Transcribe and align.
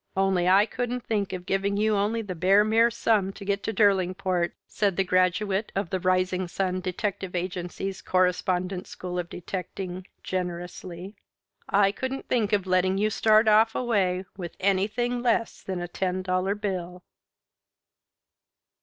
"Only 0.17 0.49
I 0.49 0.65
couldn't 0.65 1.01
think 1.05 1.31
of 1.31 1.45
giving 1.45 1.77
you 1.77 1.95
only 1.95 2.23
the 2.23 2.33
bare 2.33 2.63
mere 2.63 2.89
sum 2.89 3.31
to 3.33 3.45
get 3.45 3.61
to 3.61 3.71
Derlingport," 3.71 4.53
said 4.65 4.97
the 4.97 5.03
graduate 5.03 5.71
of 5.75 5.91
the 5.91 5.99
Rising 5.99 6.47
Sun 6.47 6.79
Detective 6.79 7.35
Agency's 7.35 8.01
Correspondence 8.01 8.89
School 8.89 9.19
of 9.19 9.29
Detecting, 9.29 10.07
generously. 10.23 11.15
"I 11.69 11.91
couldn't 11.91 12.27
think 12.27 12.51
of 12.51 12.65
letting 12.65 12.97
you 12.97 13.11
start 13.11 13.47
off 13.47 13.75
away 13.75 14.25
with 14.35 14.57
anything 14.59 15.21
less 15.21 15.61
than 15.61 15.79
a 15.79 15.87
ten 15.87 16.23
dollar 16.23 16.55
bill." 16.55 17.03